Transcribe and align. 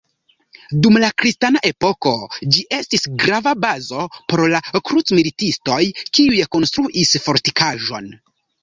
Dum 0.85 0.95
la 1.03 1.09
kristana 1.23 1.61
epoko, 1.69 2.13
ĝi 2.55 2.65
estis 2.79 3.05
grava 3.25 3.55
bazo 3.67 4.09
por 4.33 4.45
la 4.55 4.63
krucmilitistoj, 4.91 5.81
kiuj 6.19 6.43
konstruis 6.57 7.17
fortikaĵon. 7.29 8.15